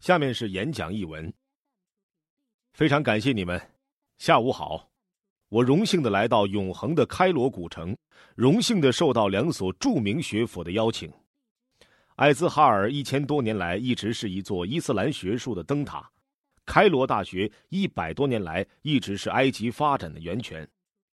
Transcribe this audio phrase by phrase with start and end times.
[0.00, 1.30] 下面是演讲译文。
[2.72, 3.60] 非常感谢你们，
[4.16, 4.88] 下午好。
[5.50, 7.94] 我荣幸的来到永恒的开罗古城，
[8.34, 11.12] 荣幸的受到两所著名学府的邀请。
[12.16, 16.10] 艾兹哈尔一千多年来一直是一座伊斯兰学术的灯塔，
[16.64, 20.66] 开罗大学一百多年来一直是埃及发展的源泉。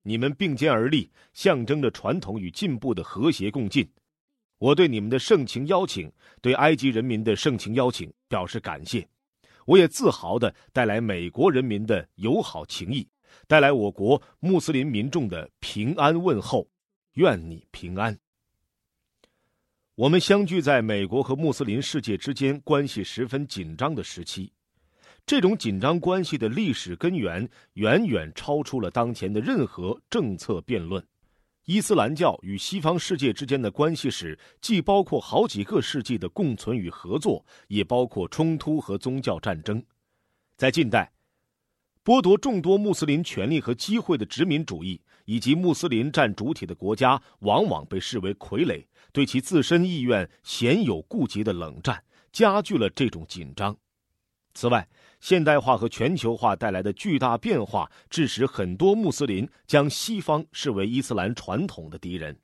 [0.03, 3.85] 你们并肩而立，象征着传统与进步的和谐共进。
[4.59, 6.09] 我对你们的盛情邀请，
[6.41, 9.07] 对埃及人民的盛情邀请表示感谢。
[9.65, 13.07] 我也自豪地带来美国人民的友好情谊，
[13.47, 16.67] 带来我国穆斯林民众的平安问候。
[17.13, 18.15] 愿你平安。
[19.95, 24.53] 我们相聚在美国和穆斯林世界之间关系十分紧张的时期，
[25.25, 31.03] 这种紧张关系的历史根源远远超出了当前的任何政策辩论。
[31.67, 39.83] 伊斯兰教与西方世界之间的关系史，既包括好几个世纪的共存与合作，也包括冲突和宗教战争。
[40.55, 41.11] 在近代，
[42.05, 53.75] 剥夺众多穆斯林权利和机会的殖民主义，以及穆斯林占主体的国家，往往被视为傀儡，对其自身意愿鲜有顾及的冷战，加剧了这种紧张。
[54.53, 54.87] 此外，
[55.19, 62.37] 现代化和全球化带来的巨大变化，致使很多穆斯林将西方视为伊斯兰传统的敌人。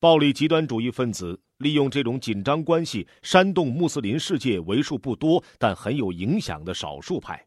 [0.00, 7.46] 暴力极端主义分子利用这种紧张关系，煽动穆斯林世界为数不多但很有影响的少数派。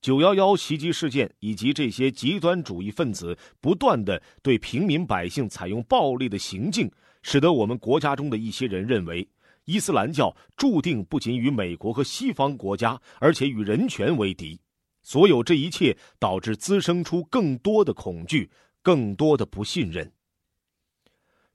[0.00, 6.90] 九幺幺袭击事件以及这些极端主义分子不断的对平民百姓采用暴力的行径，
[7.22, 9.26] 使得我们国家中的一些人认为。
[9.64, 14.60] 伊斯兰教注定不仅与美国和西方国家，而且与人权为敌。
[15.02, 18.50] 所有这一切导致滋生出更多的恐惧，
[18.82, 20.10] 更多的不信任。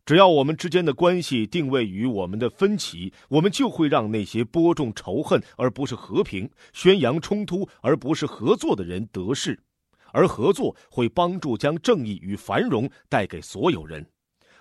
[0.05, 9.59] 只要我们之间的关系定位于我们的分歧，我们就会让那些播种仇恨而不是和平、宣扬冲突而不是合作的人得势，
[10.11, 14.03] 而合作会帮助将正义与繁荣带给所有人。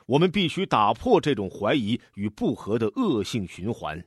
[0.08, 4.02] 我们必须打破这种怀疑与不和的恶性循环。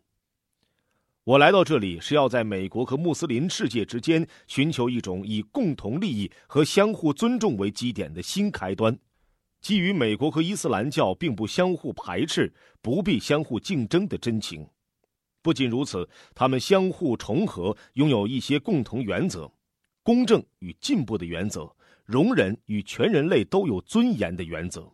[1.23, 8.97] 我来到这里是要在美国和穆斯林世界之间寻求一种以共同利益和相互尊重为基点的新开端，
[9.61, 12.51] 基于美国和伊斯兰教并不相互排斥、
[12.81, 14.67] 不必相互竞争的真情。
[15.43, 19.51] 不仅如此，他们相互重合，拥有一些共同原则：
[20.01, 21.71] 公正与进步的原则，
[22.05, 24.91] 容忍与全人类都有尊严的原则。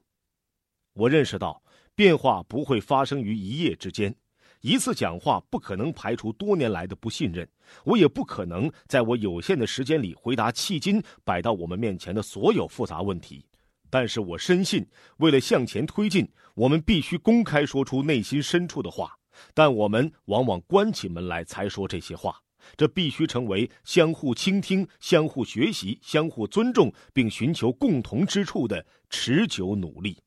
[0.97, 1.61] 我认识到，
[1.93, 4.15] 变化不会发生于一夜之间。
[4.61, 7.47] 一次讲话不可能排除多年来的不信任，
[7.83, 13.45] 我也不可能在我有限的时间里回答迄今摆到我们面前的所有复杂问题。
[13.91, 14.83] 但是我深信，
[15.17, 19.15] 为了向前推进，我们必须公开说出内心深处的话。
[19.53, 22.41] 但我们往往关起门来才说这些话。
[22.75, 30.17] 这必须成为相互倾听、相互学习、相互尊重，并寻求共同之处的持久努力。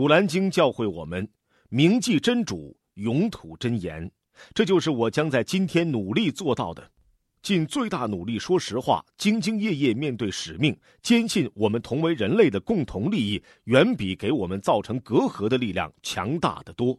[0.00, 1.28] 古兰经教会我们
[1.68, 4.10] 铭记真主，永吐真言，
[4.54, 6.90] 这就是我将在今天努力做到的，
[7.42, 16.98] 尽最大努力说实话，兢兢业业面对使命，坚信我们同为人类的共同利益，远比给我们造成隔阂的力量强大的多。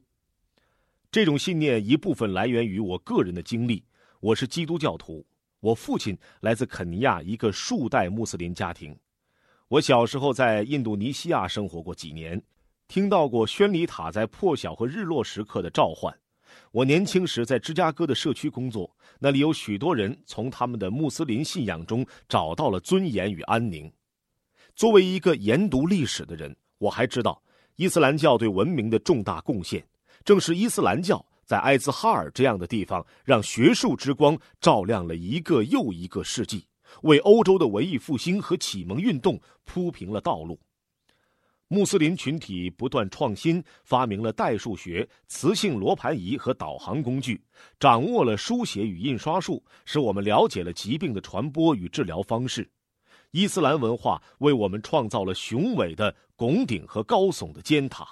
[1.12, 3.84] 这种信念一部分来源于我个人的经历，
[4.20, 5.26] 我是基督教徒，
[5.60, 8.96] 我父亲来自肯尼亚一个数代穆斯林家庭，
[9.70, 12.40] 我小时候在印度尼西亚生活过几年。
[12.92, 16.14] 听到过宣礼塔在破晓和日落时刻的召唤。
[16.74, 23.90] 我年轻时在芝加哥的社区工作，那里有许多人从他们的穆斯林信仰中找到了尊严与安宁。
[24.76, 27.42] 作为一个研读历史的人，我还知道
[27.78, 29.82] 伊斯兰教对文明的重大贡献。
[30.26, 36.68] 正是伊斯兰教在艾兹哈尔这样的地方，让学术之光照亮了一个又一个世纪，
[37.04, 40.60] 为欧洲的文艺复兴和启蒙运动铺平了道路。
[41.74, 47.42] 穆斯林群体不断创新，发明了代数学、磁性罗盘仪和导航工具，
[47.80, 52.70] 掌握了书写与印刷术，使我们了解了疾病的传播与治疗方式。
[53.32, 58.06] 伊斯兰文化为我们创造了雄伟的拱顶和高耸的尖塔，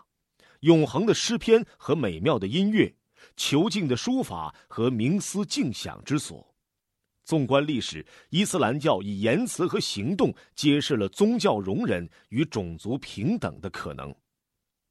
[0.62, 2.96] 永恒的诗篇和美妙的音乐，
[3.36, 6.49] 遒劲的书法和冥思静想之所。
[7.30, 14.12] 纵观历史，伊斯兰教以言辞和行动揭示了宗教容忍与种族平等的可能。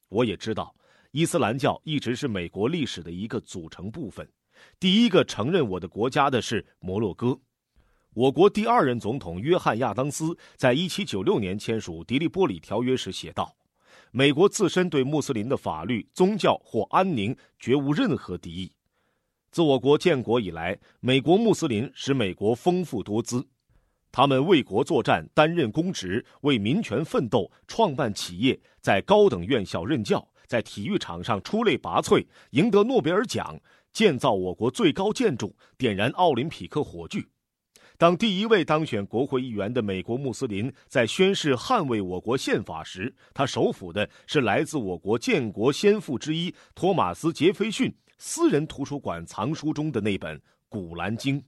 [0.08, 0.72] 我也知道，
[1.10, 4.24] 伊斯兰教一直是美国历史的一个组成部分。
[4.78, 7.36] 第一个承认我的国家的是摩洛哥。
[8.14, 13.52] 我国第二任总统约翰·亚当斯在一七九六年签署《迪利波里条约》时写道
[14.14, 18.70] ：“美国自身对穆斯林的法律、宗教或安宁绝无任何敌意。”
[19.58, 23.44] 自我国建国以来，美国穆斯林使美国丰富多姿。
[24.12, 33.60] 他们为国作战，担任公职，为民权奋斗，创办企业，在高等院校任教，在体育场上出类拔萃，赢得诺贝尔奖，
[33.92, 37.26] 建造我国最高建筑，点燃奥林匹克火炬。
[37.96, 50.36] 当第一位当选国会议员的美国穆斯林在宣誓捍卫我国宪法时，他手抚的是来自我国建国先父之一托马斯·杰斐逊私人图书馆藏书中的那本
[50.68, 51.40] 《古兰经》。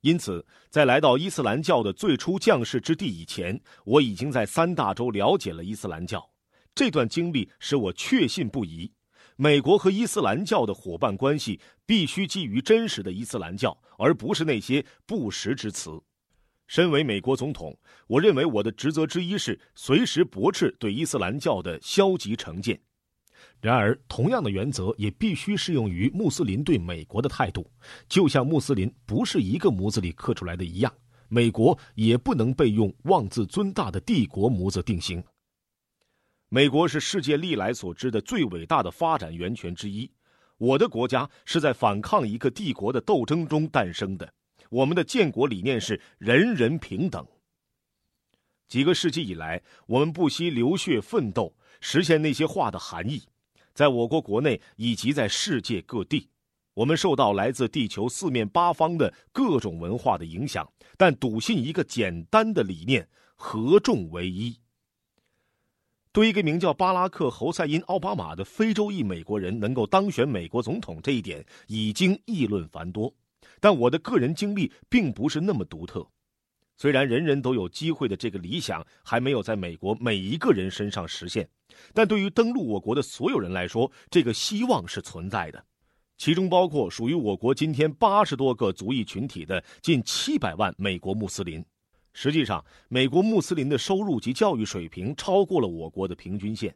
[0.00, 6.26] 因此，在来到伊斯兰教的最初降世之地以前，我已经在三大洲了解了伊斯兰教。
[6.74, 8.90] 这段经历使我确信不疑：
[9.36, 16.00] 美国和伊斯兰教的伙伴关系必须基于真实的伊斯兰教，而不是那些不实之词。
[16.66, 17.76] 身为美国总统，
[18.06, 22.80] 我认为我的职责之一是随时驳斥对伊斯兰教的消极成见。
[23.60, 27.70] 然而，同样的原则也必须适用于穆斯林对美国的态度。
[28.08, 30.92] 就像穆斯林不是一个模子里刻出来的一样，
[31.28, 35.22] 美国也不能被用妄自尊大的帝国模子定型。
[36.48, 40.10] 美国是世界历来所知的最伟大的发展源泉之一。
[40.56, 44.32] 我的国家是在反抗一个帝国的斗争中诞生的。
[44.68, 47.26] 我们的建国理念是人人平等。
[48.68, 53.22] 几个世纪以来，我们不惜流血奋斗，实现那些话的含义。
[53.80, 56.28] 在我国国内以及在世界各地，
[56.74, 64.54] 我们受到来自地球四面八方的各种文化的影响，但笃信一个简单的理念：合众为一。
[66.12, 73.10] 对一个名叫巴拉克·侯赛因·奥巴马的非洲裔美国人能够当选美国总统这一点，已经议论繁多。
[73.60, 76.06] 但我的个人经历并不是那么独特。
[76.80, 81.46] 虽然人人都有机会的这个理想还没有在美国每一个人身上实现，
[81.92, 85.62] 但对于登陆我国的所有人来说，这个希望是存在的，
[86.16, 91.62] 其中包括属于我国今天八十多个族裔群体的近七百万美国穆斯林。
[92.14, 96.74] 实际上，美国穆斯林的收入及教育水平超过了我国的平均线，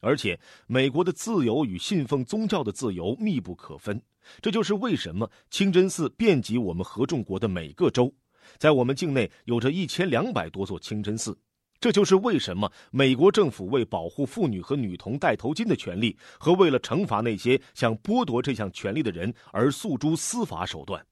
[0.00, 0.36] 而且
[0.66, 4.02] 美国的自由与信奉宗教的自由密不可分。
[4.42, 8.12] 这就是为什么清真寺遍及我们合众国的每个州。
[8.58, 11.36] 在我们境内有着一千两百多座清真寺，
[11.80, 21.04] 这就是为什么美国政府为保护妇女和女童戴头巾的权利，和为了惩罚那些想剥夺这项权利的人而诉诸司法手段。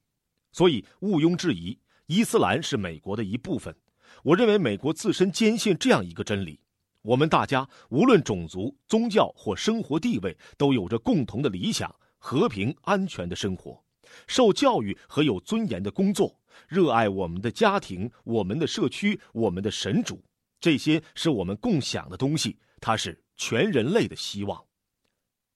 [0.51, 3.75] 所以毋庸置疑，伊斯兰是美国的一部分。
[4.23, 6.61] 我认为美国自身坚信这样一个真理：
[7.03, 13.83] 我们大家无论种族、宗教或生活地位，都有着共同的理想——和平、安全的生活，
[14.27, 16.39] 受教育和有尊严的工作。
[16.69, 20.23] 热爱我们的家庭、我们的社区、我们的神主，
[20.61, 22.59] 这些是我们共享的东西。
[22.81, 24.63] 它是全人类的希望。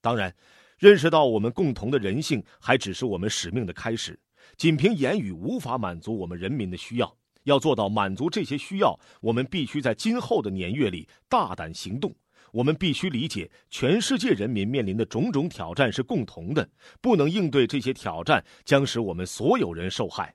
[0.00, 0.34] 当然，
[0.78, 4.18] 认识到我们共同的人性，还只是我们使命的开始。
[4.56, 7.16] 仅凭言语无法满足我们人民的需要。
[7.42, 12.14] 要做到满足这些需要，我们必须在今后的年月里大胆行动。
[12.52, 16.68] 我们必须理解，全世界人民面临的种种挑战是共同的，
[17.00, 20.34] 不能应对这些挑战，将使我们所有人受害。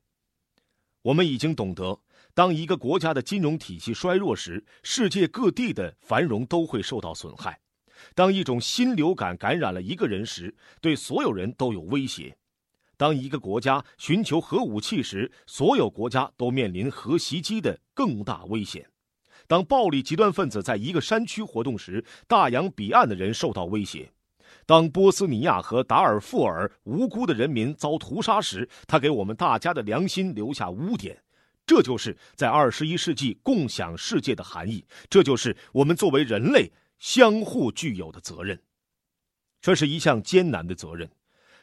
[1.04, 2.00] 我们已经懂得，
[2.34, 7.54] 当一个国家的金融体系衰弱时，世界各地的繁荣都会受到损害；
[8.14, 12.36] 当一种新流感感染了一个人时，对所有人都有威胁；
[12.98, 18.84] 当一个国家寻求核武器时，所有国家都面临核袭击的更大危险；
[19.48, 24.12] 当暴力极端分子在一个山区活动时，大洋彼岸的人受到威胁。
[24.72, 31.22] 当波斯尼亚和达尔富尔无辜的人民遭屠杀时，他给我们大家的良心留下污点。
[31.66, 38.58] 这就是在二十一世纪共享世界的含义，这就是我们作为人类相互具有的责任。
[39.60, 41.12] 这是一项艰难的责任。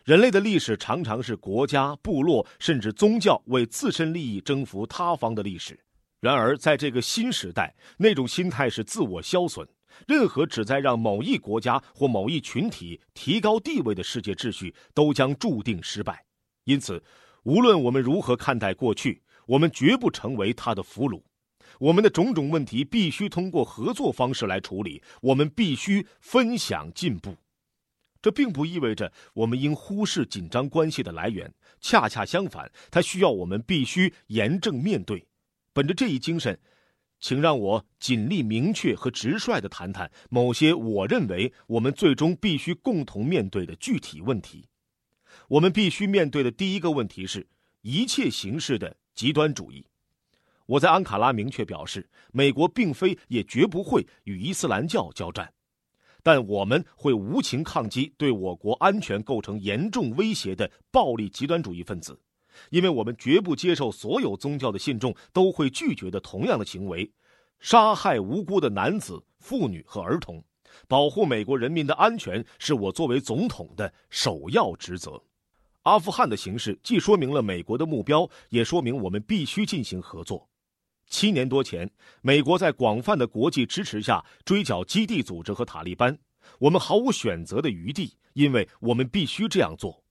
[0.04, 5.80] 人类的历史常常是国家、部落甚至宗教为自身利益征服他方的历史。
[6.20, 9.66] 然而，在这个新时代，那种心态是自我消损。
[10.06, 16.24] 任何旨在让某一国家或某一群体提高地位的世界秩序，都将注定失败。
[16.64, 17.02] 因此，
[17.44, 21.22] 无论我们如何看待过去，我们绝不成为他的俘虏。
[21.78, 25.02] 我们的种种问题必须通过合作方式来处理。
[25.22, 27.36] 我们必须分享进步。
[28.20, 31.52] 这并不意味着我们应忽视紧张关系的来源。
[31.80, 35.24] 恰恰相反，它需要我们必须严正面对。
[35.72, 36.58] 本着这一精神。
[37.20, 44.68] 请让我尽力明确和直率地谈谈某些我认为我们最终必须共同面对的具体问题。
[45.48, 47.46] 我们必须面对的第一个问题是
[47.82, 49.86] 一切形式的极端主义。
[50.66, 55.52] 我在安卡拉明确表示，美国并非也绝不会与伊斯兰教交战。
[56.22, 62.20] 但我们会无情抗击对我国安全构成严重威胁的暴力极端主义分子，
[62.70, 67.10] 因为我们绝不接受所有宗教的信众都会拒绝的同样的行为：
[67.60, 70.42] 杀害无辜的男子、妇女和儿童。
[70.86, 75.20] 保护美国人民的安全是我作为总统的首要职责。
[75.82, 80.48] 阿富汗的形势既说明了美国的目标，也说明我们必须进行合作。
[81.08, 86.16] 七年多前，美国在广泛的国际支持下追剿基地组织和塔利班，
[86.58, 90.04] 我们毫无选择的余地，因为我们必须这样做。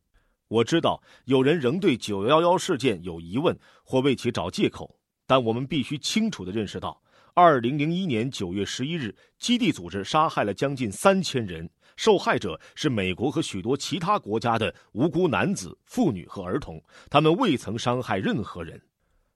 [0.49, 7.01] 我知道有人仍对九幺幺事件有疑问或为其找借口，但我们必须清楚地认识到，
[7.33, 18.81] 二零零一年九月十一日，基地组织杀害了将近三千人，受害者是美国和许多其他国家的无辜男子、妇女和儿童，他们未曾伤害任何人。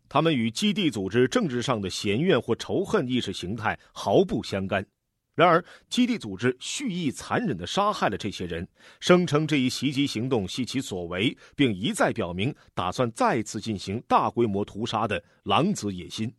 [0.08, 4.86] 他们与基地组织政治上的嫌怨或仇恨意识形态毫不相干。
[5.34, 8.68] 然而，基地组织蓄意残忍地杀害了这些人，
[9.00, 16.34] 声称这一袭击行动系其所为，并一再表明打算再次进行大规模屠杀的狼子野心。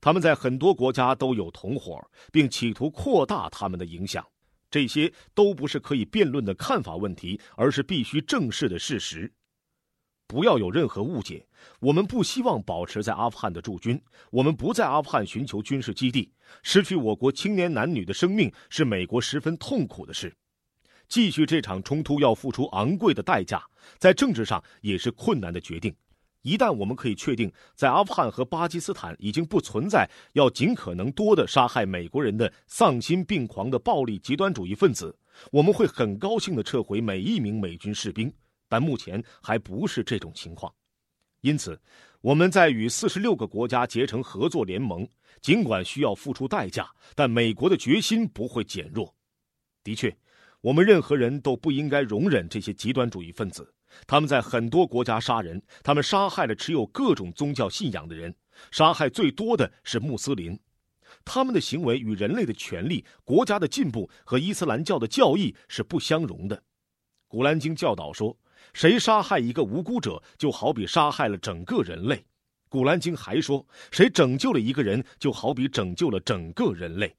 [0.00, 2.00] 他们在很多国家都有同伙，
[2.30, 4.24] 并企图扩大他们的影响。
[4.70, 9.32] 这些都不是可以辩论的看法问题，而是必须正视的事实。
[10.26, 11.46] 不要有任何误解，
[11.80, 14.00] 我们不希望保持在阿富汗的驻军，
[14.30, 16.32] 我们不在阿富汗寻求军事基地。
[16.62, 20.34] 失去我国青年男女的生命是美国十分痛苦的事。
[21.08, 23.62] 继续这场冲突要付出昂贵的代价，
[23.98, 25.94] 在政治上也是困难的决定。
[26.40, 35.14] 一旦我们可以确定在阿富汗和巴基斯坦已经不存在要尽可能多的杀害美国人的丧心病狂的暴力极端主义分子，
[35.52, 38.32] 我们会很高兴地撤回每一名美军士兵。
[38.72, 40.74] 但目前还不是这种情况，
[41.42, 41.78] 因此，
[42.22, 45.06] 我们在与四十六个国家结成合作联盟。
[45.42, 49.14] 尽管需要付出代价，但美国的决心不会减弱。
[49.84, 50.16] 的确，
[50.62, 53.74] 我们任何人都不应该容忍这些极端主义分子。
[54.06, 58.34] 他们在很多国家杀人，他们杀害了持有各种宗教信仰的人，
[58.70, 60.58] 杀害最多的是穆斯林。
[61.26, 66.62] 他们的行为与人类的权利、国家的进步和伊斯兰教的教义是不相容的。
[67.28, 68.34] 古兰经教导说。
[68.72, 72.24] 谁杀害一个无辜者，就好比杀害了整个人类。
[72.68, 77.14] 古兰经还说，谁拯救了一个人，就好比拯救了整个人类。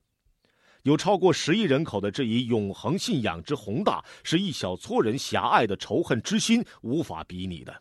[0.82, 7.74] 有超过十亿人口的这一永恒信仰之宏大，是一小撮人狭隘的仇恨之心无法比拟的。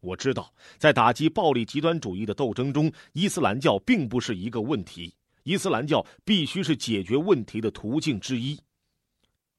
[0.00, 5.14] 我知道，在打击暴力极端主义的斗争中，伊斯兰教并不是一个问题。
[5.44, 8.60] 伊斯兰教必须是解决问题的途径之一。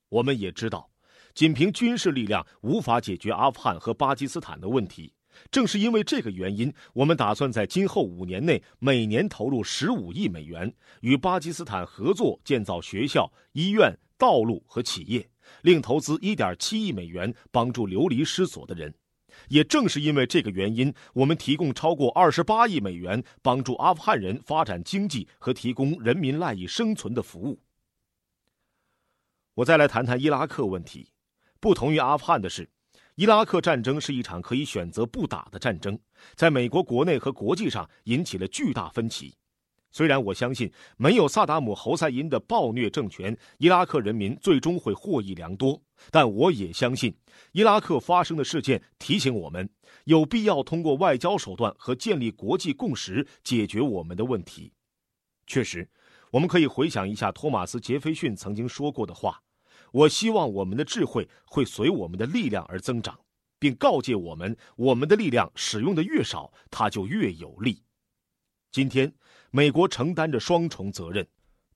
[0.09, 0.89] 我们也知道。
[1.35, 5.13] 仅凭军事力量无法解决阿富汗和巴基斯坦的问题。
[5.51, 15.29] 正是因为这个原因，我们打算在今后五年内每年投入十五亿美元，与巴基斯坦合作建造学校、医院、道路和企业，
[15.61, 18.93] 另投资一点七亿美元帮助流离失所的人。
[19.49, 27.59] 也正是因为这个原因，我们提供超过二十八亿美元帮助阿富汗人发展经济和提供人民赖以生存的服务。
[29.55, 31.09] 我再来谈谈伊拉克问题。
[31.65, 32.69] 不同于阿富汗的是，
[33.15, 35.97] 伊拉克战争是一场可以选择不打的战争，
[36.35, 39.35] 在美国国内和国际上引起了巨大分歧。
[39.89, 45.81] 虽然我相信没有萨达姆侯赛因的暴虐政权，伊拉克人民最终会获益良多，
[46.11, 47.17] 但我也相信，
[47.51, 49.67] 伊拉克发生的事件提醒我们，
[50.03, 54.71] 有必要通过外交手段和建立国际共识解决我们的问题。
[55.47, 55.89] 确实，
[56.29, 59.41] 我们可以回想一下托马斯·杰斐逊曾经说过的话。
[59.95, 63.17] 我希望我们的智慧会随我们的力量而增长，
[63.57, 67.81] 并告诫我们：我们的力量使用的越少，它就越有利。
[68.73, 69.13] 今天，
[69.51, 71.25] 美国承担着双重责任，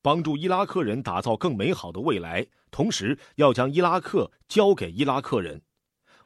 [0.02, 5.62] 帮助伊拉克人打造更美好的未来，同时要将伊拉克交给伊拉克人。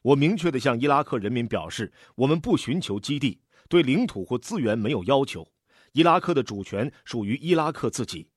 [0.02, 5.48] 我明确地向伊拉克人民表示：我们不寻求基地，对领土或资源没有要求。
[5.92, 8.32] 伊拉克的主权属于伊拉克自己。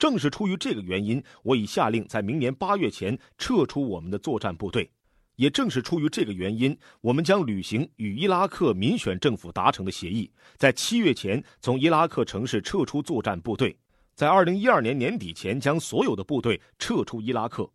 [0.00, 4.90] 正是出于这个原因，我已下令在明年八月前撤出我们的作战部队。
[5.36, 13.76] 也正是出于这个原因，我们将履行与伊拉克民选政府达成的协议，在七月前从伊拉克城市撤出作战部队，
[14.14, 17.70] 在二零一二年年底前将所有的部队撤出伊拉克。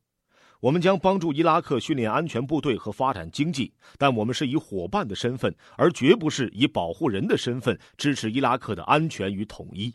[0.59, 9.93] 我们将帮助伊拉克训练安全部队和发展经济，但我们是以伙伴的身份，而绝不是以保护人的身份支持伊拉克的安全与统一。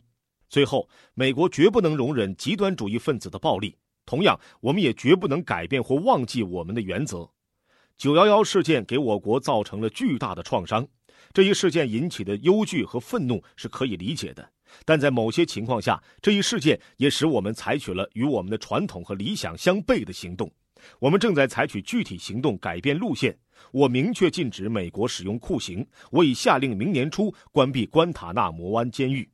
[0.51, 3.77] 最后，美国绝不能容忍极端主义分子的暴力。
[4.05, 7.31] 同样，我们也绝不能改变或忘记我们的原则。
[7.97, 10.85] 九幺幺事件给我国造成了巨大的创伤，
[11.31, 14.51] 这一事件引起的忧惧和愤怒是可以理解的。
[14.83, 20.51] 但在某些情况下，这一事件也使我们采取了与我们的传统和理想相悖的行动。
[20.99, 23.37] 我们正在采取具体行动改变路线。
[23.71, 25.87] 我明确禁止美国使用酷刑。
[26.09, 29.29] 我已下令明年初关闭关塔那摩湾监狱。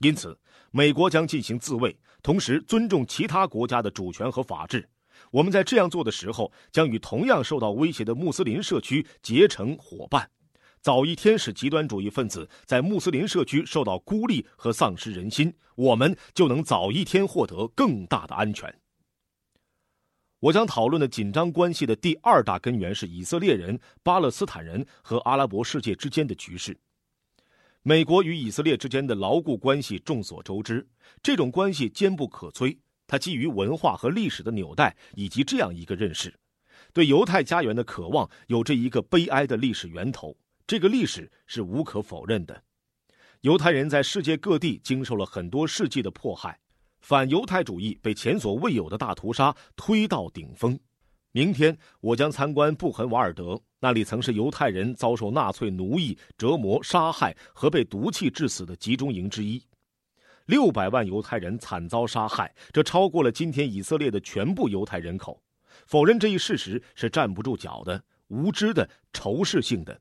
[0.00, 0.38] 因此，
[0.70, 4.88] 美国将进行自卫，同时尊重其他国家的主权和法治。
[5.30, 10.30] 我们在这样做的时候，将与同样受到威胁的穆斯林社区结成伙伴。
[10.80, 18.72] 早一天使极端主义分子在穆斯林社区受到孤立和丧失人心，我们就能早一天获得更大的安全。
[20.38, 26.78] 我将讨论的紧张关系的第二大根源是以色列人、巴勒斯坦人和阿拉伯世界之间的局势。
[27.88, 30.86] 美国与以色列之间的牢固关系众所周知，
[31.22, 32.76] 这种关系坚不可摧。
[33.06, 36.38] 它基于文化和历史的纽带，以及这样一个认识：
[36.92, 40.36] 对犹太家园的渴望有着一个悲哀的历史源头。
[40.66, 42.62] 这个历史是无可否认的，
[43.40, 46.60] 犹太人在世界各地经受了很多世纪的迫害，
[47.00, 50.78] 反犹太主义被前所未有的大屠杀推到顶峰。
[51.32, 59.62] 明天我将参观布痕瓦尔德，那里曾是犹太人遭受纳粹奴役、折磨、杀害和被毒气致死的集中营之一。
[60.46, 65.40] 六百万犹太人惨遭杀害，这超过了今天以色列的全部犹太人口。
[65.86, 70.00] 否认这一事实是站不住脚的、无知的、仇视性的。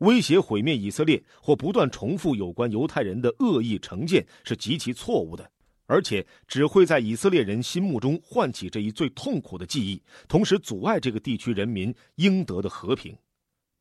[0.00, 5.50] 威胁毁灭以色列或不断重复有关犹太人的恶意成见是极其错误的，
[5.88, 13.16] 而且只会在以色列人心目中唤起这一最痛苦的记忆，同时阻碍这个地区人民应得的和平。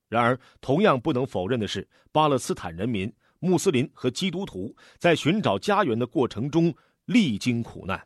[0.08, 6.74] 然而，同样不能否认的是，巴勒斯坦人民、穆斯林和基督徒在寻找家园的过程中
[7.06, 8.02] 历经苦难。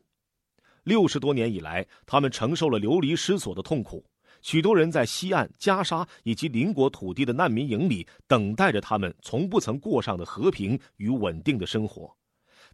[0.84, 4.04] 六十多年以来，他们承受了流离失所的痛苦。
[4.42, 12.12] 许多人在西岸、加沙以及邻国土地的难民营里等待着他们从不曾过上的和平与稳定的生活。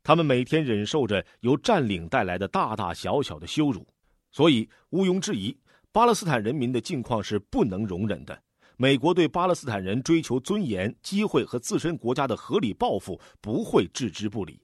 [0.08, 3.86] 他们每天忍受着由占领带来的大大小小的羞辱。
[4.32, 5.54] 所以，毋庸置疑，
[5.92, 8.42] 巴勒斯坦人民的境况是不能容忍的。
[8.78, 14.62] 美国对巴勒斯坦人追求尊严、机会和自身国家的合理报复不会置之不理。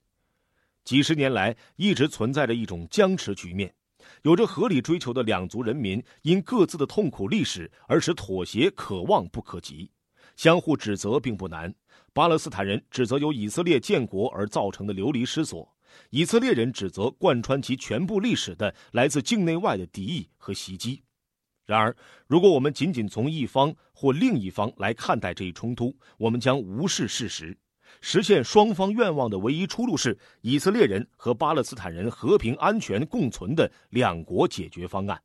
[0.86, 3.76] 几十年来，一直存在着一种僵持局面。
[4.22, 9.92] 有着合理追求的两族人民，因各自的痛苦历史而使妥协可望不可及。
[10.38, 11.76] 相互指责并不难。
[12.14, 15.68] 巴勒斯坦人指责由以色列建国而造成的流离失所，
[16.12, 21.02] 以色列人指责贯穿其全部历史的来自境内外的敌意和袭击。
[21.66, 21.96] 然而，
[22.28, 27.58] 如果我们仅仅从一方或另一方来看待这一冲突，我们将无视事实。
[28.00, 35.20] 实现双方愿望的唯一出路是以色列人和巴勒斯坦人和平安全共存的两国解决方案。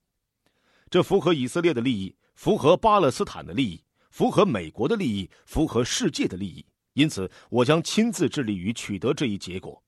[0.88, 6.64] 这符合以色列的利益，符合巴勒斯坦的利益，符合美国的利益，符合世界的利益。
[6.98, 9.80] 因此，我将亲自致力于取得这一结果。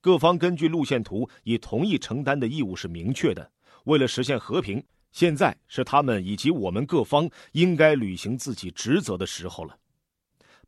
[0.00, 3.50] 各方根据路线图已同意承担的义务是明确的。
[3.86, 9.76] 为了实现和平，现在是他们以及我们各方应该履行自己职责的时候了。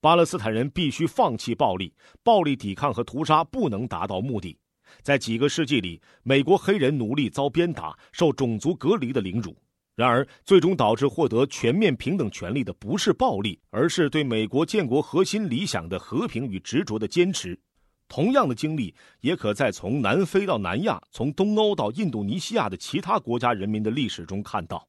[0.01, 4.59] 巴勒斯坦人必须放弃暴力，暴力抵抗和屠杀不能达到目的。
[5.03, 9.57] 在几个世纪里，美国黑人奴隶遭鞭打、受种族隔离的凌辱。
[9.97, 17.59] 然而，最终导致获得全面平等权利的不是暴力，而是对美国建国核心理想的和平与执着的坚持。
[18.09, 24.89] 同样的经历也可在从南非到南亚、从东欧到印度尼西亚的其他国家人民的历史中看到。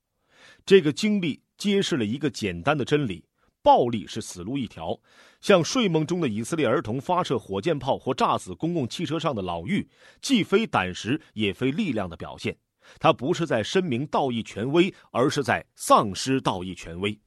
[0.65, 3.25] 这个经历揭示了一个简单的真理。
[3.63, 4.99] 暴力是死路一条，
[5.39, 9.85] 向睡梦中的以色列儿童发射火箭炮或炸死公共汽车上的老妪，
[10.19, 12.57] 既非胆识也非力量的表现。
[12.99, 17.17] 他不是在申明道义权威，而是在丧失道义权威。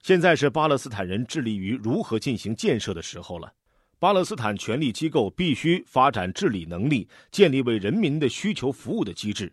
[0.00, 3.52] 现在是巴勒斯坦人致力于如何进行建设的时候了。
[3.98, 9.52] 巴勒斯坦权力机构必须发展治理能力，建立为人民的需求服务的机制。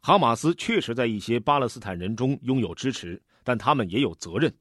[0.00, 4.54] 哈马斯确实在一些巴勒斯坦人中拥有支持，但他们也有责任。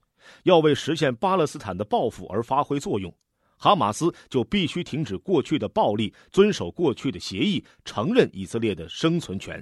[0.43, 3.13] 要为实现巴勒斯坦的报复而发挥作用，
[3.57, 9.61] 哈马斯就必须停止过去的暴力，遵守过去的协议，承认以色列的生存权。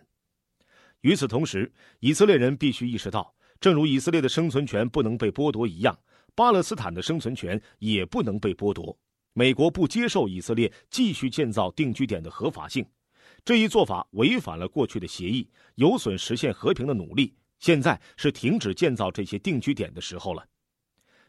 [1.03, 5.97] 与此同时，以色列人必须意识到，正如以色列的生存权不能被剥夺一样，
[6.33, 8.97] 巴勒斯坦的生存权也不能被剥夺。
[9.33, 12.85] 美国不接受以色列继续建造定居点的合法性，
[13.43, 17.35] 这一做法违反了过去的协议，有损实现和平的努力。
[17.59, 20.45] 现在是停止建造这些定居点的时候了。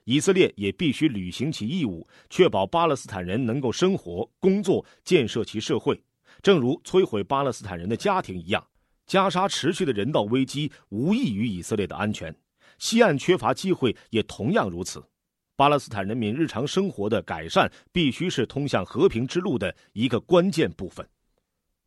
[0.05, 6.01] 以色列也必须履行其义务，确保巴勒斯坦人能够生活、工作、建设其社会，
[6.43, 8.65] 正如摧毁巴勒斯坦人的家庭一样。
[9.07, 12.35] 加沙持续的人道危机无异于以色列的安全，
[12.79, 15.05] 西岸缺乏机会也同样如此。
[15.57, 21.07] 巴勒斯坦人民日常生活的改善必须是通向和平之路的一个关键部分。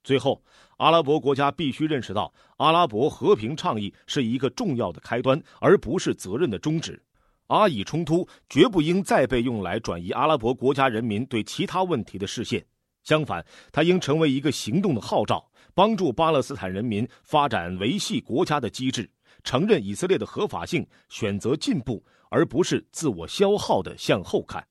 [0.03, 0.41] 最后，
[0.77, 7.03] 阿拉伯国家必须认识到，阿拉伯和平倡议是一个重要的开端，而不是责任的终止。
[7.47, 12.65] 阿以冲突绝不应再被用来转移阿拉伯国家人民对其他问题的视线，
[13.03, 15.45] 相反，它应成为一个行动的号召，
[15.77, 19.07] 帮助巴勒斯坦人民发展维系国家的机制，
[19.43, 24.67] 承认以色列的合法性，选择进步，而不是自我消耗的向后看。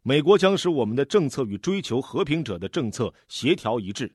[0.00, 4.10] 美国将使我们的政策与追求和平者的政策协调一致，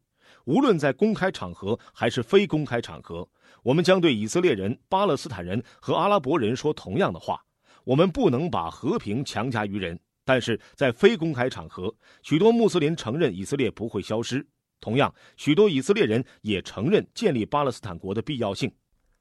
[0.45, 3.29] 无论在公开场合还是非公开场合，
[3.62, 7.39] 我们将对以色列人、巴勒斯坦人和阿拉伯人说同样的话。
[7.84, 14.43] 我们不能把和平强加于人，但是在非公开场合，许多穆斯林承认以色列不会消失。
[14.83, 18.69] 同样，许多以色列人也承认建立巴勒斯坦国的必要性。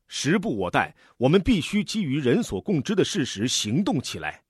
[0.08, 4.42] 时不我待，我们必须基于人所共知的事实行动起来。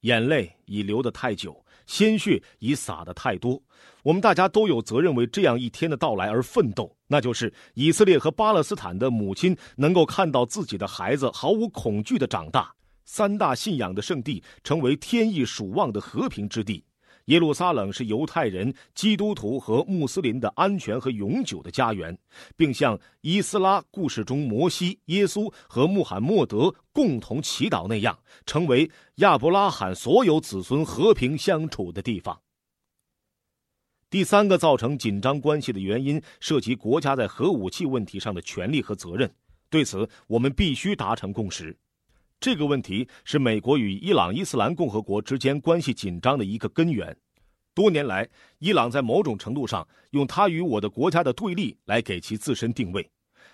[0.00, 3.62] 眼泪已流得太久，鲜血已洒得太多，
[4.02, 12.74] 我们大家都有责任为这样一天的到来而奋斗，那就是以色列和巴勒斯坦的母亲能够看到自己的孩子毫无恐惧的长大。
[13.04, 16.84] 三大信仰的圣地成为天意属望的和平之地，
[17.26, 22.16] 耶路撒冷是犹太人、基督徒和穆斯林的安全和永久的家园，
[22.56, 32.40] 并像伊斯拉故事中摩西、耶稣和穆罕默德共同祈祷那样，成为亚伯拉罕所有子孙和平相处的地方。
[34.10, 39.32] 第三个造成紧张关系的原因涉及国家在核武器问题上的权利和责任，
[39.70, 41.74] 对此我们必须达成共识。
[42.42, 47.16] 这个问题是美国与伊朗伊斯兰共和国之间关系紧张的一个根源。
[47.72, 48.28] 多年来，
[48.58, 53.08] 伊朗在某种程度上用它与我的国家的对立来给其自身定位。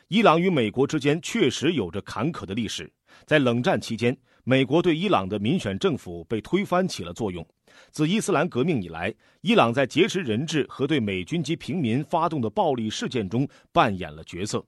[0.09, 2.91] 伊朗与美国之间确实有着坎坷的历史。
[3.27, 7.47] 在冷战期间，美国对伊朗的民选政府被推翻起了作用。
[7.91, 14.65] 自伊斯兰革命以来，伊朗在劫持人质和对美军及平民发动的暴力事件中扮演了角色。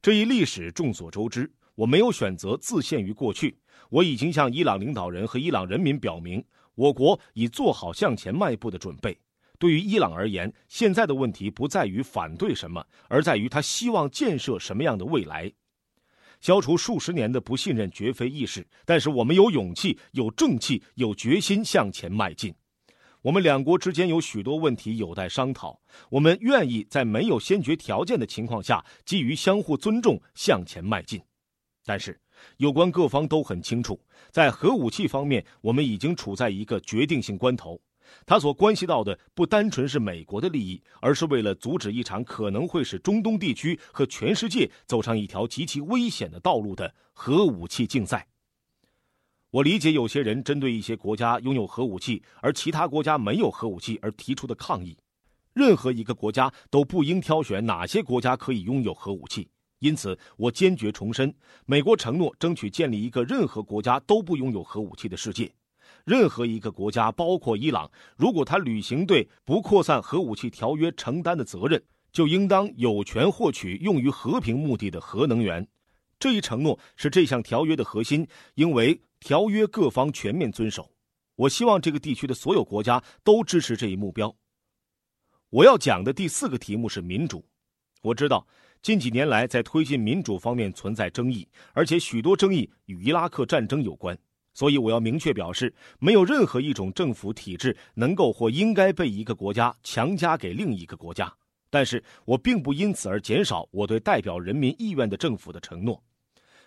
[0.00, 1.50] 这一历史众所周知。
[1.78, 3.56] 我没有选择自限于过去，
[3.88, 9.16] 我已经向伊朗领导人和伊朗人民表明，我国已做好向前迈步的准备。
[9.60, 15.52] 对于伊朗而言，现在的问题不在于反对什么，而在于他希望建设什么样的未来。
[16.40, 22.52] 消除数十年的不信任绝非易事，但是我们有勇气、有正气、有决心向前迈进。
[23.22, 31.22] 我们两国之间有许多问题有待商讨，我们愿意在没有先决条件的情况下，基于相互尊重向前迈进。
[31.88, 32.20] 但是，
[32.58, 33.98] 有关各方都很清楚，
[34.30, 37.80] 在核武器方面，我们已经处在一个决定性关头。
[38.26, 48.28] 它所关系到的不单纯是美国的利益，而是为了阻止一场可能会使中东地区和全世界走上一条极其危险的道路的核武器竞赛。
[49.50, 54.94] 我理解有些人针对一些国家拥有核武器，而其他国家没有核武器而提出的抗议。
[55.54, 59.48] 任何一个国家都不应挑选哪些国家可以拥有核武器。
[59.80, 61.32] 因此，我坚决重申，
[61.64, 65.50] 美国承诺争取建立一个任何国家都不拥有核武器的世界。
[66.04, 71.80] 任何一个国家，包括伊朗，如果他履行对不扩散核武器条约承担的责任，
[72.12, 75.66] 就应当有权获取用于和平目的的核能源。
[76.18, 80.90] 这一承诺是这项条约的核心，因为条约各方全面遵守。
[81.36, 84.34] 我希望这个地区的所有国家都支持这一目标。
[85.50, 87.44] 我要讲的第四个题目是民主。
[88.02, 88.44] 我知道。
[88.80, 94.16] 近几年来，在推进民主方面存在争议，而且许多争议与伊拉克战争有关。
[94.54, 101.32] 所以，我要明确表示，没有任何一种政府体制能够或应该被一个国家强加给另一个国家。
[101.70, 106.02] 但是我并不因此而减少我对代表人民意愿的政府的承诺。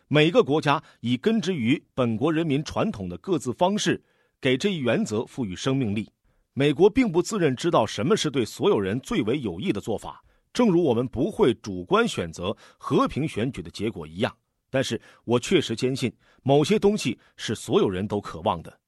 [0.08, 4.02] 每个国家以根植于本国人民传统的各自方式，
[4.40, 6.10] 给这一原则赋予生命力。
[6.54, 10.24] 美国并不自认知道什么是对所有人最为有益的做法。
[10.54, 14.36] 正如我们不会主观选择和平选举的结果一样，
[14.70, 18.80] 但是我确实坚信某些东西是所有人都渴望的：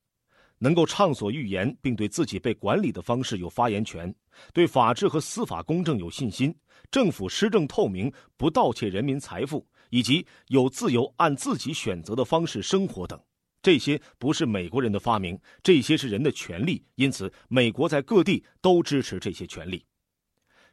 [0.57, 4.11] 能够畅所欲言，并对自己被管理的方式有发言权；
[4.53, 6.51] 对法治和司法公正有信心；
[6.91, 13.19] 政府施政透明，不盗窃人民财富；以及有自由按自己选择的方式生活等。
[13.61, 16.83] 这些不是美国人的发明，这些是人的权利。
[16.95, 19.85] 因此，美国在各地都支持这些权利。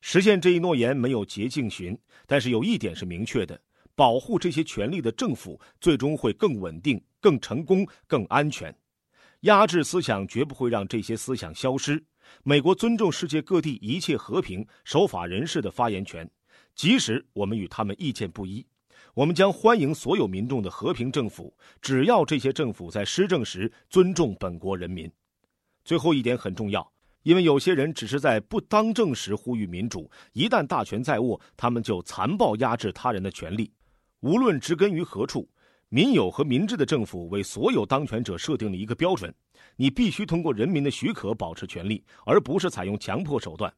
[0.01, 3.61] 实现这一诺言没有捷径寻，但是有一点是明确的：
[3.95, 8.75] 保护这些权利的政府最终会更稳定、更成功、更安全。
[9.41, 12.03] 压制思想绝不会让这些思想消失。
[12.43, 16.31] 美国尊重世界各地一切和平守法人士的发言权，
[16.75, 18.65] 即使我们与他们意见不一。
[19.15, 25.11] 我们将欢迎所有民众的和平政府，只要这些政府在施政时尊重本国人民。
[25.85, 33.71] 最后一点很重要，因为有些人只是在不当政时呼吁民主，一旦大权在握，他们就残暴压制他人的权利。
[34.21, 35.49] 无论植根于何处，
[35.89, 39.35] 民有和民治的政府为所有当权者设定了一个标准：
[39.77, 43.73] 你必须通过人民的许可保持权利，而不是采用强迫手段。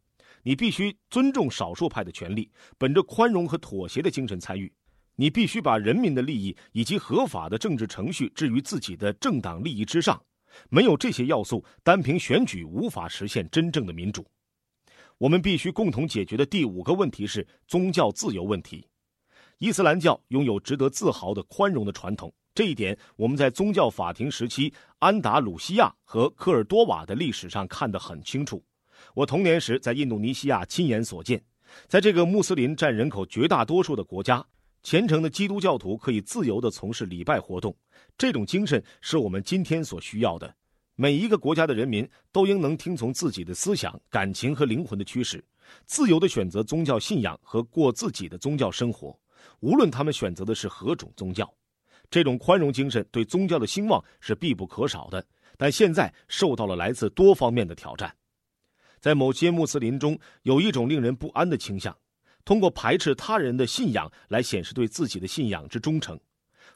[0.45, 4.73] 你必须尊重少数派的权利，本着宽容和妥协的精神参与。
[5.15, 10.21] 你必须把人民的利益以及合法的政治程序置于自己的政党利益之上。
[10.69, 14.27] 没有这些要素，单凭选举无法实现真正的民主。
[15.19, 18.87] 我们必须共同解决的第五个问题是宗教自由问题。
[19.59, 28.61] 伊斯兰教拥有值得自豪的宽容的传统，这一点我们在宗教法庭时期安达鲁西亚和科尔多瓦的历史上看得很清楚。
[29.15, 31.41] 我童年时在印度尼西亚亲眼所见，
[31.87, 34.45] 在这个穆斯林占人口绝大多数的国家，
[34.83, 37.75] 虔诚的基督教徒可以自由地从事礼拜活动。
[38.19, 40.55] 这种精神是我们今天所需要的。
[40.95, 45.43] 每一个国家的人民都应能听从自己的思想、感情和灵魂的驱使，
[45.87, 49.19] 自由地选择宗教信仰和过自己的宗教生活，
[49.61, 51.51] 无论他们选择的是何种宗教。
[52.11, 55.25] 这种宽容精神对宗教的兴旺是必不可少的，
[55.57, 58.15] 但现在受到了来自多方面的挑战。
[59.01, 61.97] 在某些穆斯林中，有一种令人不安的倾向，
[62.45, 66.19] 通过排斥他人的信仰来显示对自己的信仰之忠诚。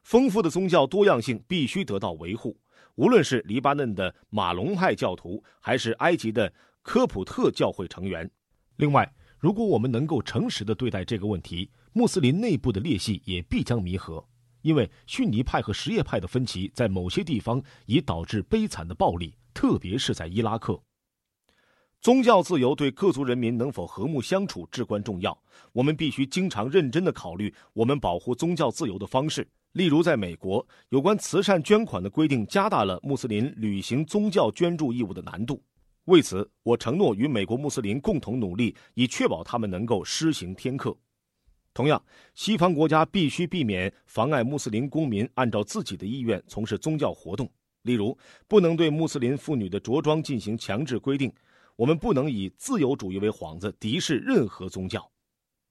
[0.02, 2.56] 丰富的宗教多样性必须得到维护，
[2.94, 6.52] 无论是黎巴嫩的马龙派教徒，还是埃及的
[6.82, 8.30] 科普特教会成员。
[8.76, 14.24] 另外，如果我们能够诚实地对待这个问题，穆斯林内部的裂隙也必将弥合。
[14.62, 20.80] 因为逊尼派和什叶派的分歧在某些地方已导致悲惨的暴力，特别是在伊拉克。
[22.00, 25.36] 宗教自由对各族人民能否和睦相处至关重要。
[25.72, 29.46] 我们必须经常认真地考虑我们保护宗教自由的方式。
[29.72, 35.62] 例如，在美国，有关慈善捐款的规定加大了穆斯林履行宗教捐助义务的难度。
[36.04, 40.96] 为此，我承诺与美国穆斯林共同努力，以确保他们能够施行天课。
[41.74, 42.02] 同样，
[42.34, 47.50] 西方国家必须避免妨碍穆斯林公民按照自己的意愿从事宗教活动。
[47.82, 48.16] 例如，
[48.48, 51.30] 不能对穆斯林妇女的着装进行强制规定。
[51.76, 55.08] 我们不能以自由主义为幌子敌视任何宗教。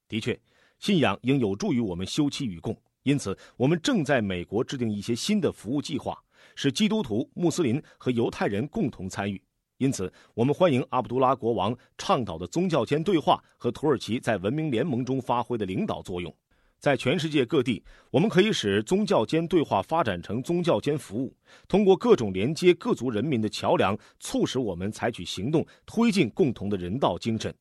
[0.08, 0.40] 的确，
[0.78, 2.80] 信仰应有助于我们休戚与共。
[3.02, 6.16] 因此，我们正在美国制定一些新的服务计划，
[6.54, 9.42] 使基督徒、穆斯林和犹太人共同参与。
[9.78, 16.34] 因此，我们欢迎阿卜杜拉国王倡导的宗教间对话和土耳其在文明联盟中发挥的领导作用。
[16.78, 21.34] 在全世界各地，我们可以使宗教间对话发展成宗教间服务，
[21.66, 27.54] 通过各种连接各族人民的桥梁，促使我们采取行动，推进共同的人道精神。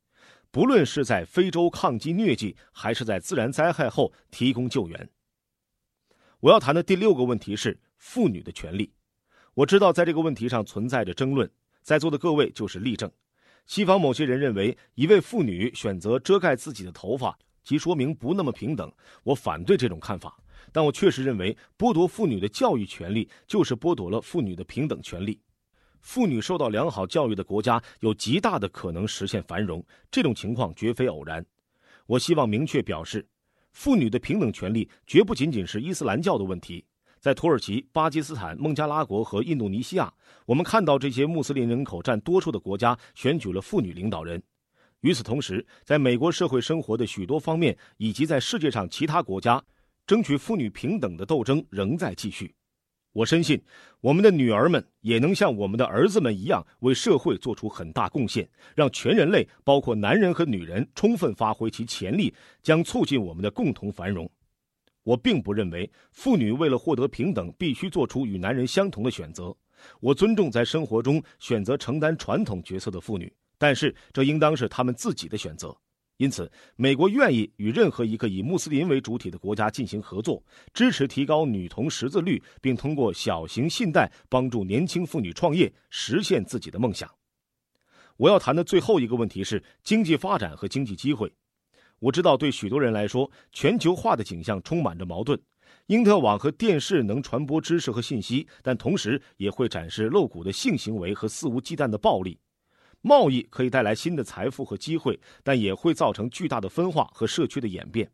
[0.51, 5.09] 不论是在非洲抗击疟疾，还是在自然灾害后提供救援。
[6.39, 8.93] 我要谈的第六个问题是妇女的权利。
[9.53, 11.49] 我知道在这个问题上存在着争论，
[11.81, 13.09] 在座的各位就是例证。
[13.65, 17.37] 西方某些人认为，一位妇女选择遮盖自己的头发。
[17.65, 18.89] 即说明不那么平等，
[19.23, 20.37] 我反对这种看法。
[20.71, 25.39] 但我确实认为，剥夺妇女的教育权利，就是剥夺了妇女的平等权利。
[25.99, 29.83] 妇女受到良好教育的国家，有极大的可能实现繁荣。
[30.11, 31.43] 这种情况绝非偶然。
[32.05, 33.27] 我希望明确表示，
[33.71, 36.85] 妇女的平等权利绝不仅仅是伊斯兰教的问题。
[37.19, 40.13] 在土耳其、巴基斯坦、孟加拉国和印度尼西亚，
[40.45, 44.41] 我们看到这些穆斯林人口占多数的国家选举了妇女领导人。
[45.01, 49.63] 与此同时，在美国社会生活的许多方面，以及在世界上其他国家，
[50.07, 52.53] 争取妇女平等的斗争仍在继续。
[53.13, 53.61] 我深信，
[54.01, 64.29] 我们的女儿们也能像我们的儿子们一样，为社会做出很大贡献，让全人类，包括男人和女人，充分发挥其潜力，将促进我们的共同繁荣。
[65.03, 69.55] 我并不认为妇女为了获得平等，必须做出与男人相同的选择。
[70.01, 73.31] 我尊重在生活中选择承担传统角色的妇女。
[73.57, 75.75] 但是，这应当是他们自己的选择。
[76.17, 80.41] 因此，美国愿意与任何一个以穆斯林为主体的国家进行合作，
[80.73, 87.09] 支持提高女童识字率，并通过小型信贷帮助年轻妇女创业，实现自己的梦想。
[88.15, 91.29] 我要谈的最后一个问题是经济发展和经济机会。
[91.99, 95.37] 我知道，对许多人来说，全球化的景象充满着矛盾。
[95.87, 102.39] 因特网和电视能传播知识和信息，但同时也会展示露骨的性行为和肆无忌惮的暴力。
[103.05, 108.09] 贸易可以带来新的财富和机会，但也会造成巨大的分化和社区的演变。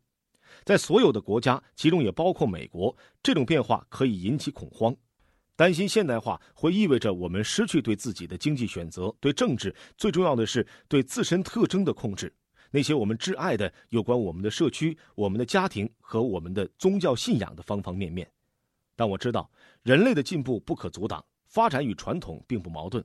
[0.65, 4.93] 在所有的国家，其中也包括美国，这种变化可以引起恐慌，
[5.56, 12.30] 担心现代化会意味着我们失去对自己的经济选择、对政治，最重要的是对自身特征的控制。
[12.69, 18.30] 那些我们挚爱的有关我们的社区、我们的家庭和我们的宗教信仰的方方面面。
[18.97, 19.49] 但我知道，
[19.84, 23.01] 人类的进步不可阻挡，发展与传统并不矛盾。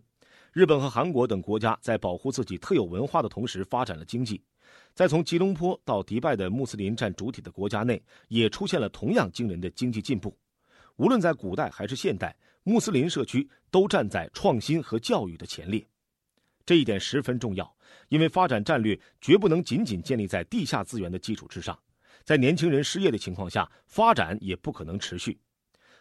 [0.56, 4.42] 日本和韩国等国家在保护自己特有文化的同时，发展了经济。
[4.94, 10.34] 在从吉隆坡到迪拜的穆斯林占主体的国家内，也出现了同样惊人的经济进步。
[10.96, 15.86] 无论在古代还是现代，穆斯林社区都站在创新和教育的前列。
[16.64, 17.76] 这一点十分重要，
[18.08, 21.78] 因为发展战略绝不能仅仅建立在地下资源的基础之上。
[22.24, 25.38] 在年轻人失业的情况下，发展也不可能持续。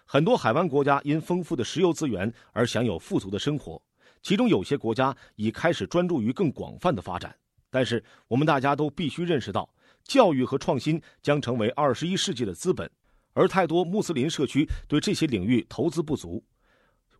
[0.05, 3.81] 很多海湾国家因丰富的石油资源而享有富足的生活，
[4.25, 7.37] 其中有些国家已开始专注于更广泛的发展。
[7.69, 9.71] 但是，我们大家都必须认识到，
[10.03, 12.89] 教育和创新将成为二十一世纪的资本，
[13.33, 16.43] 而太多穆斯林社区对这些领域投资不足。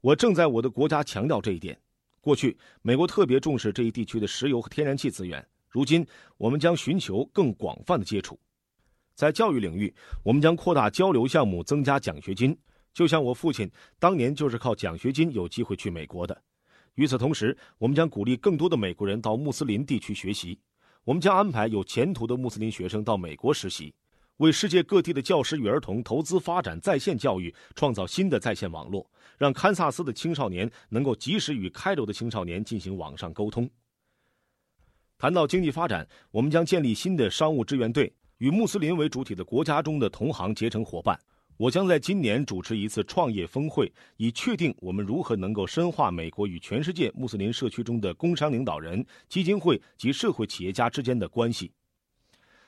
[0.02, 1.80] 我正在我的国家强调这一点。
[2.22, 6.04] 过去，美国特别重视这一地区的石油和天然气资源，如今，
[6.38, 8.40] 我们将寻求更广泛的接触。
[9.14, 12.58] 在教育领域，我们将扩大交流项目，增加奖学金。
[12.96, 16.42] 就像我父亲当年就是靠奖学金有机会去美国的。
[16.96, 20.58] 与此同时，我们将鼓励更多的美国人到穆斯林地区学习。
[21.04, 23.94] 我们将安排有前途的穆斯林学生到美国实习，
[24.38, 29.06] 为世界各地的教师与儿童投资发展在线教育，创造新的在线网络，
[29.38, 33.70] 让堪萨斯的青少年能够及时与开罗的青少年进行网上沟通。
[35.18, 41.20] 谈到经济发展，我们将建立新的商务支援队，与穆斯林为主体的国家中的同行结成伙伴。
[41.58, 51.72] 我将在今年主持一次创业峰会，以确定我们如何能够深化美国与全世界穆斯林社区中的工商领导人、基金会及社会企业家之间的关系。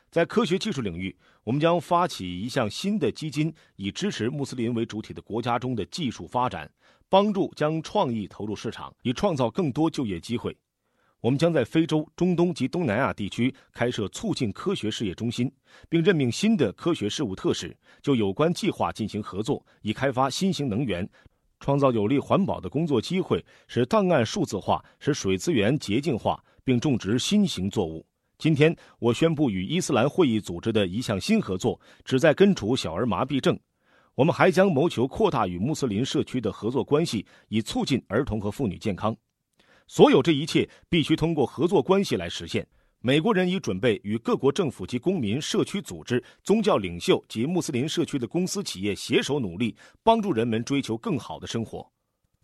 [0.10, 6.72] 在科学技术领域，我们将发起一项新的基金，以支持穆斯林为主体的国家中的技术发展，
[7.10, 10.56] 帮助将创意投入市场，以创造更多就业机会。
[11.22, 15.52] 我们将在非洲、中东及东南亚地区开设促进科学事业中心，
[15.90, 21.08] 并任命新的科学事务特使，就有关计划进行合作，以开发新型能源，
[21.60, 28.06] 创造有利环保的工作机会，使档案数字化，使水资源洁净化，并种植新型作物。
[28.38, 33.60] 今天，我宣布与伊斯兰会议组织的一项新合作，旨在根除小儿麻痹症。
[34.14, 39.18] 我们还将谋求扩大与穆斯林社区的合作关系，以促进儿童和妇女健康。
[39.88, 42.68] 所有这一切必须通过合作关系来实现。
[43.00, 51.88] 美国人已准备与各国政府及公民、社区组织、宗教领袖及穆斯林社区的公司企业携手努力，帮助人们追求更好的生活。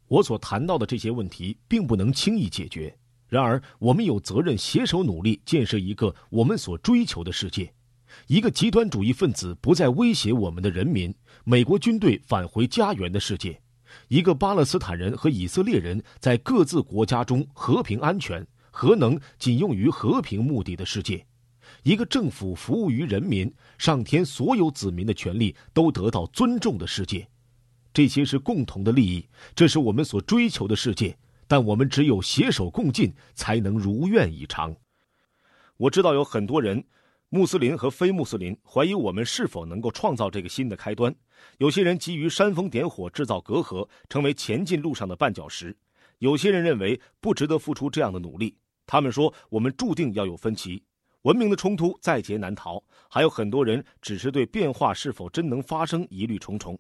[0.08, 2.96] 我所谈到的这些问题并不能轻易解决，
[3.28, 7.74] 然而我们有责任携手努力，建设一个我们所追求的世界，
[8.28, 13.60] 一个极端主义分子不再威胁我们的人民，美国军队返回家园的世界。
[14.08, 21.26] 一个巴勒斯坦人和以色列人在各自国家中和平安全、核能仅用于和平目的的世界；
[21.84, 27.28] 一个政府服务于人民、上天所有子民的权利都得到尊重的世界。
[27.94, 31.18] 这些是共同的利益，这是我们所追求的世界。
[31.46, 34.76] 但我们只有携手共进，才能如愿以偿。
[35.78, 36.84] 我知道有很多人。
[37.36, 41.12] 穆斯林和非穆斯林怀疑我们是否能够创造这个新的开端。
[41.58, 45.72] 有些人急于煽风点火，制造隔阂，成为前进路上的绊脚石；
[46.20, 48.56] 有些人认为不值得付出这样的努力。
[48.86, 50.84] 他们说我们注定要有分歧，
[51.24, 52.80] 文明的冲突在劫难逃。
[53.10, 56.80] 还有很多人只是对变化是否真能发生疑虑重重，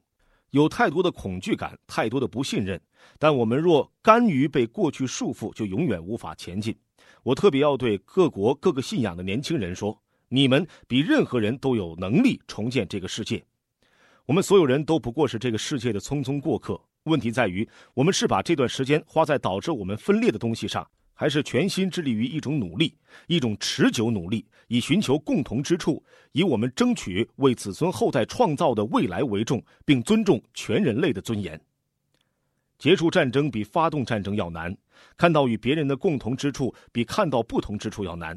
[0.51, 2.79] 有太多的恐惧感，太多的不信任。
[3.17, 6.77] 但我们若甘于被过去束缚，就永远无法前进。
[7.23, 9.99] 我特别要对各国各个信仰的年轻人说。
[10.33, 13.45] 你们比任何人都有能力重建这个世界。
[14.25, 16.81] 我们所有人都不过是这个世界的匆匆过客。
[17.03, 31.61] 问题在于，我们是把这段时间花在导致我们分裂的东西上，还是全心致力于一种努力，一种持久努力，以寻求共同之处，以我们争取为子孙后代创造的未来为重，并尊重全人类的尊严。
[32.79, 34.75] 结束战争比发动战争要难，
[35.15, 38.35] 看到与别人的共同之处比看到不同之处要难。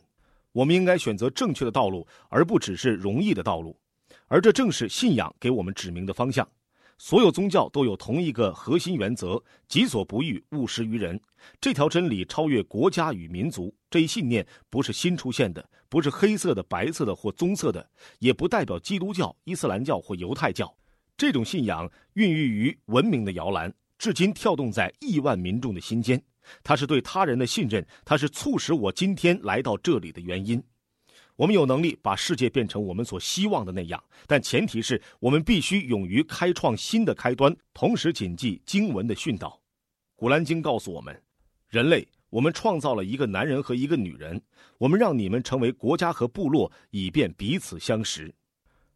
[0.57, 3.79] 我们应该选择正确的道路，而不只是容易的道路，
[4.27, 6.49] 而这正是信仰给我们指明的方向。
[6.97, 9.39] 所有宗教都有同一个核心原则：
[9.69, 11.21] 己所不欲，勿施于人。
[11.61, 13.71] 这条真理超越国家与民族。
[13.91, 17.87] 这一信念不是新出现的，不是黑色的、白色的或棕色的，
[18.21, 20.75] 也不代表基督教、伊斯兰教或犹太教。
[21.19, 26.19] 这种信仰孕育于文明的摇篮，至今跳动在亿万民众的心间。
[26.63, 30.63] 他是对他人的信任，他是促使我今天来到这里的原因。
[31.37, 39.61] 我们有能力把世界变成我们所希望的那样，但前提是我们必须勇于开创新的开端，同时谨记经文的训导。
[40.15, 41.23] 古兰经告诉我们：
[41.69, 44.41] 人类，我们创造了一个男人和一个女人，
[44.79, 48.35] 我们让你们成为国家和部落，以便彼此相识。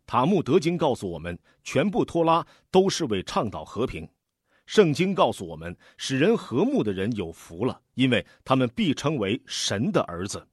[0.07, 4.09] 塔木德经告诉我们，全部托拉都是为倡导和平。
[4.71, 10.47] 圣经告诉我们，使人和睦的人有福了，因为他们必称为神的儿子。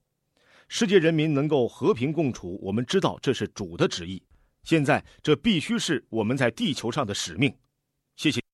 [0.68, 4.20] 世界人民能够和平共处，我们知道这是主的旨意。
[4.64, 7.54] 现在，这必须是我们在地球上的使命。
[8.16, 8.42] 谢谢。